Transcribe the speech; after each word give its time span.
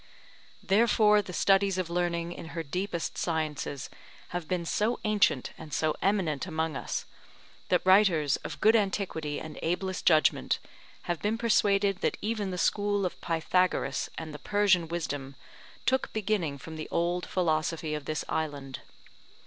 Therefore 0.63 1.21
the 1.21 1.31
studies 1.31 1.77
of 1.77 1.87
learning 1.87 2.31
in 2.31 2.45
her 2.57 2.63
deepest 2.63 3.19
sciences 3.19 3.87
have 4.29 4.47
been 4.47 4.65
so 4.65 4.99
ancient 5.03 5.51
and 5.59 5.71
so 5.71 5.95
eminent 6.01 6.47
among 6.47 6.75
us, 6.75 7.05
that 7.69 7.85
writers 7.85 8.37
of 8.37 8.59
good 8.59 8.75
antiquity 8.75 9.39
and 9.39 9.59
ablest 9.61 10.07
judgment 10.07 10.57
have 11.03 11.21
been 11.21 11.37
persuaded 11.37 11.99
that 12.01 12.17
even 12.19 12.49
the 12.49 12.57
school 12.57 13.05
of 13.05 13.21
Pythagoras 13.21 14.09
and 14.17 14.33
the 14.33 14.39
Persian 14.39 14.87
wisdom 14.87 15.35
took 15.85 16.11
beginning 16.13 16.57
from 16.57 16.77
the 16.77 16.89
old 16.89 17.27
philosophy 17.29 17.93
of 17.93 18.05
this 18.05 18.25
island. 18.27 18.79